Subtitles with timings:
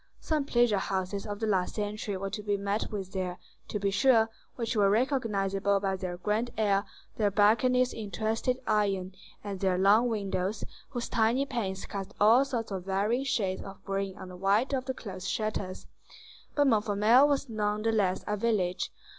[0.19, 3.91] Some pleasure houses of the last century were to be met with there, to be
[3.91, 6.85] sure, which were recognizable by their grand air,
[7.17, 12.71] their balconies in twisted iron, and their long windows, whose tiny panes cast all sorts
[12.71, 15.85] of varying shades of green on the white of the closed shutters;
[16.55, 18.91] but Montfermeil was nonetheless a village.